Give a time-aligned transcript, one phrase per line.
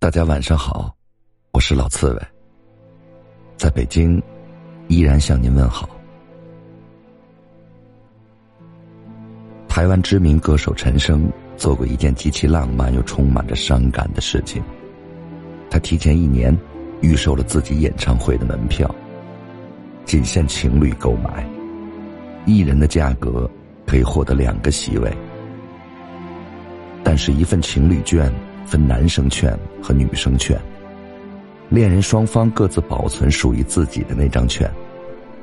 [0.00, 0.96] 大家晚上好，
[1.52, 2.22] 我是老刺猬，
[3.58, 4.20] 在北京，
[4.88, 5.86] 依然向您问好。
[9.68, 14.62] 台湾知名歌手陈升做过一件极其浪漫又充满着伤感的事情，
[15.68, 16.58] 他提前一年
[17.02, 18.92] 预售了自己演唱会的门票，
[20.06, 21.46] 仅限情侣购买，
[22.46, 23.48] 一人的价格
[23.86, 25.14] 可以获得两个席位，
[27.04, 28.32] 但是一份情侣券。
[28.70, 30.56] 分男生券和女生券，
[31.68, 34.70] 恋人双方各自保存属于自己的那张券，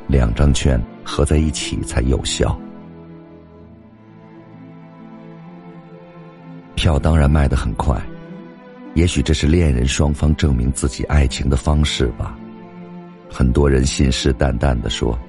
[0.07, 2.57] 两张券合在一起才有效。
[6.75, 8.01] 票当然卖得很快，
[8.93, 12.39] 也许这是恋人双方证明自己爱情的方式吧。
[13.29, 15.19] 很多人信誓旦旦的说：“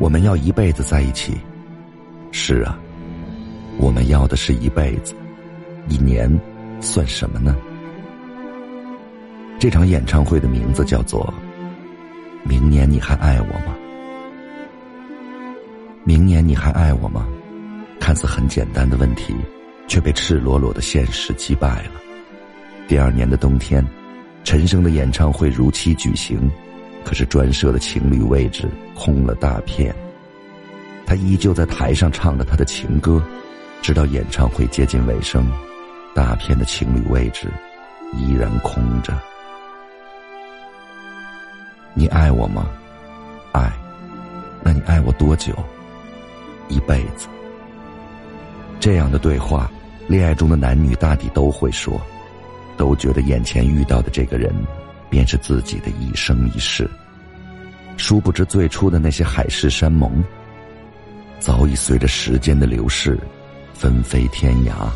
[0.00, 1.36] 我们要一辈子在一起。”
[2.32, 2.78] 是啊，
[3.76, 5.14] 我们要的是一辈子，
[5.90, 6.40] 一年。
[6.84, 7.56] 算什么呢？
[9.58, 11.32] 这场演唱会的名字叫做
[12.48, 13.74] 《明年你还爱我吗》？
[16.04, 17.26] 明年你还爱我吗？
[17.98, 19.34] 看似很简单的问题，
[19.88, 21.92] 却被赤裸裸的现实击败了。
[22.86, 23.82] 第二年的冬天，
[24.44, 26.50] 陈升的演唱会如期举行，
[27.02, 29.94] 可是专设的情侣位置空了大片。
[31.06, 33.24] 他依旧在台上唱着他的情歌，
[33.80, 35.50] 直到演唱会接近尾声。
[36.14, 37.48] 大片的情侣位置
[38.12, 39.12] 依然空着。
[41.92, 42.68] 你爱我吗？
[43.50, 43.72] 爱，
[44.62, 45.52] 那你爱我多久？
[46.68, 47.26] 一辈子。
[48.78, 49.68] 这样的对话，
[50.06, 52.00] 恋爱中的男女大抵都会说，
[52.76, 54.54] 都觉得眼前遇到的这个人，
[55.10, 56.88] 便是自己的一生一世。
[57.96, 60.22] 殊不知，最初的那些海誓山盟，
[61.40, 63.18] 早已随着时间的流逝，
[63.72, 64.88] 纷飞天涯。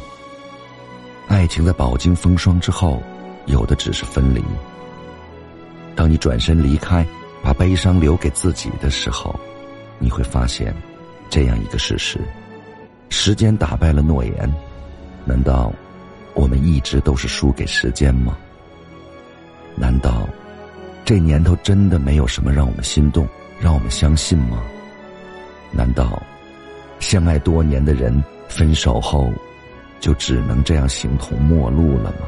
[1.29, 3.03] 爱情在饱经风霜之后，
[3.47, 4.43] 有的只是分离。
[5.95, 7.07] 当你转身离开，
[7.43, 9.39] 把悲伤留给自己的时候，
[9.99, 10.75] 你会发现，
[11.29, 12.19] 这样一个事实：
[13.11, 14.55] 时间打败了诺言。
[15.27, 15.71] 难道
[16.35, 18.37] 我们一直都是输给时间吗？
[19.77, 20.27] 难道
[21.05, 23.29] 这年头真的没有什么让我们心动、
[23.61, 24.63] 让我们相信吗？
[25.71, 26.23] 难道
[27.01, 29.31] 相爱多年的人分手后？
[30.01, 32.27] 就只能这样形同陌路了吗？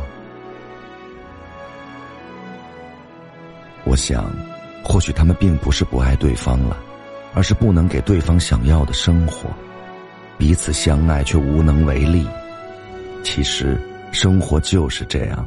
[3.85, 4.31] 我想，
[4.85, 6.77] 或许他们并不是不爱对方了，
[7.35, 9.49] 而是不能给对方想要的生活，
[10.37, 12.27] 彼此相爱却无能为力。
[13.23, 13.81] 其实，
[14.13, 15.47] 生活就是这样。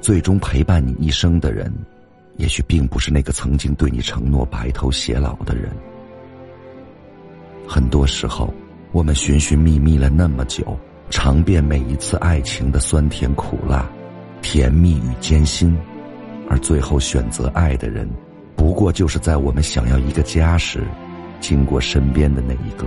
[0.00, 1.72] 最终陪伴你一生的人，
[2.36, 5.70] 也许并不是那个曾经对你承诺白头偕老的人。
[7.66, 8.54] 很多时候，
[8.92, 10.78] 我们寻寻觅觅了那么久。
[11.10, 13.88] 尝遍每一次爱情的酸甜苦辣、
[14.42, 15.76] 甜蜜与艰辛，
[16.48, 18.08] 而最后选择爱的人，
[18.54, 20.82] 不过就是在我们想要一个家时，
[21.40, 22.86] 经过身边的那一个。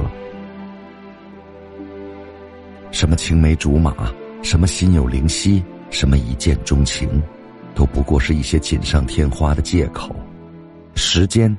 [2.92, 3.96] 什么青梅竹马，
[4.44, 7.10] 什么心有灵犀，什么一见钟情，
[7.74, 10.16] 都不过是一些锦上添花的借口。
[10.94, 11.56] 时间，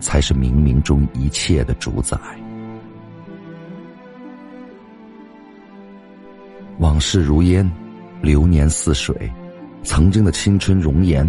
[0.00, 2.16] 才是冥冥中一切的主宰。
[6.78, 7.68] 往事如烟，
[8.20, 9.14] 流年似水，
[9.82, 11.28] 曾经的青春容颜，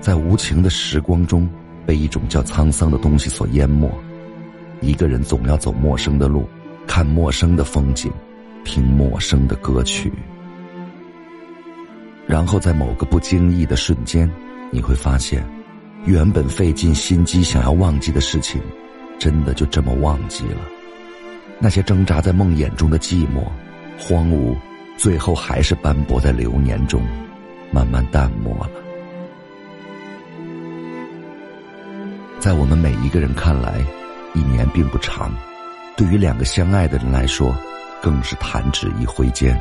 [0.00, 1.48] 在无情的时光中，
[1.84, 3.90] 被一种叫沧桑的东西所淹没。
[4.80, 6.48] 一个人总要走陌生的路，
[6.86, 8.12] 看陌生的风景，
[8.64, 10.12] 听陌生的歌曲，
[12.26, 14.30] 然后在某个不经意的瞬间，
[14.70, 15.44] 你会发现，
[16.04, 18.60] 原本费尽心机想要忘记的事情，
[19.18, 20.60] 真的就这么忘记了。
[21.58, 23.44] 那些挣扎在梦魇中的寂寞。
[24.02, 24.56] 荒芜，
[24.96, 27.02] 最后还是斑驳在流年中，
[27.70, 28.70] 慢慢淡漠了。
[32.40, 33.84] 在我们每一个人看来，
[34.34, 35.30] 一年并不长，
[35.96, 37.54] 对于两个相爱的人来说，
[38.00, 39.54] 更是弹指一挥间。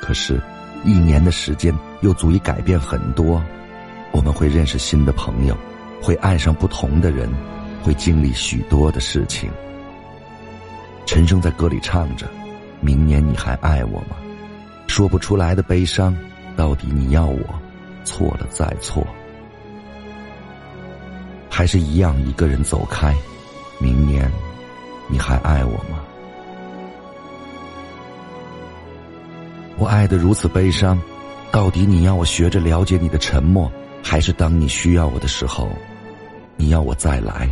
[0.00, 0.40] 可是，
[0.84, 3.42] 一年的时间又足以改变很多。
[4.12, 5.58] 我们会认识新的朋友，
[6.00, 7.28] 会爱上不同的人，
[7.82, 9.50] 会经历许多的事情。
[11.06, 12.30] 陈升在歌里唱着。
[12.84, 14.16] 明年你还爱我吗？
[14.88, 16.14] 说不出来的悲伤，
[16.56, 17.38] 到底你要我
[18.04, 19.06] 错了再错，
[21.48, 23.16] 还是一样一个人走开？
[23.78, 24.30] 明年
[25.08, 26.00] 你还爱我吗？
[29.78, 31.00] 我爱的如此悲伤，
[31.50, 33.70] 到底你要我学着了解你的沉默，
[34.02, 35.70] 还是当你需要我的时候，
[36.56, 37.48] 你要我再来？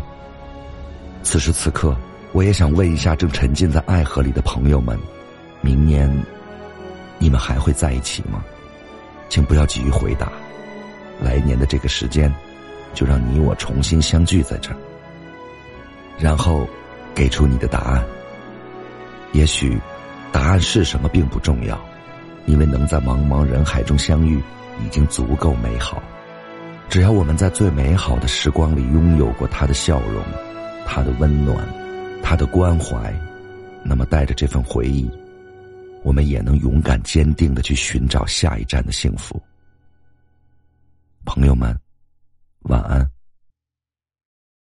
[1.22, 1.96] 此时此刻，
[2.32, 4.98] 我也想问一下正沉浸在爱河里的朋友们。
[5.60, 6.10] 明年，
[7.18, 8.44] 你们还会在一起吗？
[9.28, 10.32] 请不要急于回答。
[11.22, 12.34] 来年的这个时间，
[12.94, 14.76] 就让你我重新相聚在这儿，
[16.18, 16.66] 然后
[17.14, 18.02] 给出你的答案。
[19.32, 19.78] 也许，
[20.32, 21.78] 答案是什么并不重要，
[22.46, 24.40] 因为能在茫茫人海中相遇，
[24.84, 26.02] 已经足够美好。
[26.88, 30.22] 只要我们在最美好的时光里拥有过他的笑容，
[30.86, 31.64] 他的温暖，
[32.22, 33.14] 他的关怀，
[33.84, 35.08] 那么带着这份回忆，
[36.02, 39.40] 我们也能勇敢坚定的去寻找下一站的幸福。
[41.24, 41.78] 朋友们，
[42.60, 43.08] 晚安。